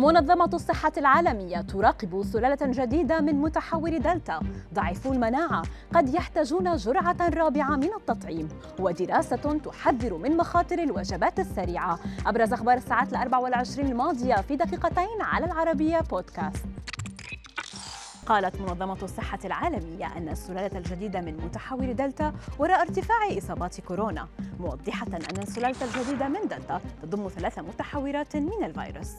[0.00, 4.40] منظمة الصحة العالمية تراقب سلالة جديدة من متحور دلتا.
[4.74, 5.62] ضعيفو المناعة
[5.94, 11.98] قد يحتاجون جرعة رابعة من التطعيم ودراسة تحذر من مخاطر الوجبات السريعة.
[12.26, 16.64] أبرز أخبار الساعات الأربع والعشرين الماضية في دقيقتين على العربية بودكاست.
[18.30, 24.28] قالت منظمة الصحة العالمية أن السلالة الجديدة من متحور دلتا وراء ارتفاع إصابات كورونا
[24.60, 29.12] موضحة أن السلالة الجديدة من دلتا تضم ثلاث متحورات من الفيروس.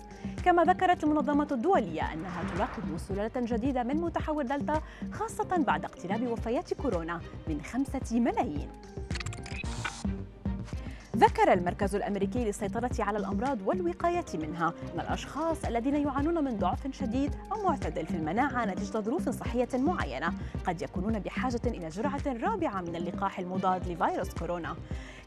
[0.45, 6.73] كما ذكرت المنظمة الدولية أنها تراقب سلالة جديدة من متحور دلتا خاصة بعد اقتراب وفيات
[6.73, 8.69] كورونا من خمسة ملايين.
[11.21, 17.35] ذكر المركز الأمريكي للسيطرة على الأمراض والوقاية منها أن الأشخاص الذين يعانون من ضعف شديد
[17.51, 20.33] أو معتدل في المناعة نتيجة ظروف صحية معينة
[20.67, 24.75] قد يكونون بحاجة إلى جرعة رابعة من اللقاح المضاد لفيروس كورونا.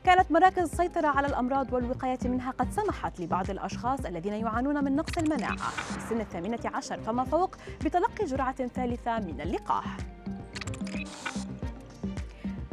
[0.05, 5.19] كانت مراكز السيطرة على الأمراض والوقاية منها قد سمحت لبعض الأشخاص الذين يعانون من نقص
[5.19, 10.14] المناعة في سن الثامنة عشر فما فوق بتلقي جرعة ثالثة من اللقاح.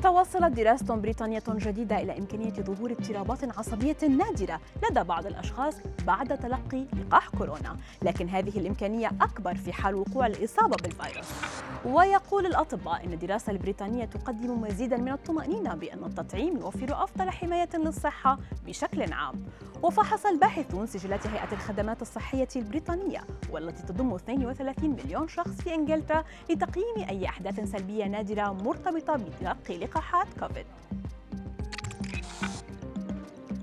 [0.04, 5.76] توصلت دراسة بريطانية جديدة إلى إمكانية ظهور اضطرابات عصبية نادرة لدى بعض الأشخاص
[6.08, 11.28] بعد تلقي لقاح كورونا، لكن هذه الإمكانية أكبر في حال وقوع الإصابة بالفيروس.
[11.86, 18.38] ويقول الأطباء إن الدراسة البريطانية تقدم مزيدا من الطمأنينة بأن التطعيم يوفر أفضل حماية للصحة
[18.66, 19.46] بشكل عام.
[19.84, 23.22] وفحص الباحثون سجلات هيئة الخدمات الصحية البريطانية
[23.52, 30.28] والتي تضم 32 مليون شخص في إنجلترا لتقييم أي أحداث سلبية نادرة مرتبطة بتلقي لقاحات
[30.40, 30.66] كوفيد.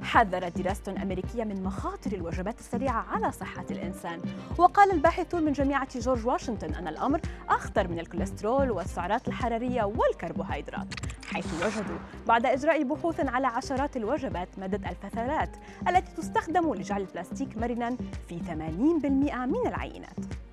[0.03, 4.21] حذرت دراسة أمريكية من مخاطر الوجبات السريعة على صحة الإنسان
[4.59, 10.95] وقال الباحثون من جامعة جورج واشنطن أن الأمر أخطر من الكوليسترول والسعرات الحرارية والكربوهيدرات
[11.33, 15.57] حيث وجدوا بعد إجراء بحوث على عشرات الوجبات مدد الفترات
[15.89, 17.97] التي تستخدم لجعل البلاستيك مرنا
[18.29, 20.48] في 80% من العينات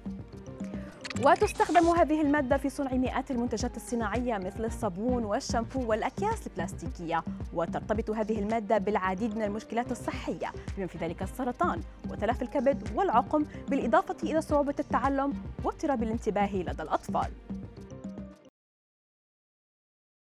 [1.24, 7.24] وتستخدم هذه المادة في صنع مئات المنتجات الصناعية مثل الصابون والشامبو والأكياس البلاستيكية.
[7.54, 14.16] وترتبط هذه المادة بالعديد من المشكلات الصحية بما في ذلك السرطان وتلف الكبد والعقم بالإضافة
[14.24, 15.34] إلى صعوبة التعلم
[15.64, 17.32] واضطراب الانتباه لدى الأطفال.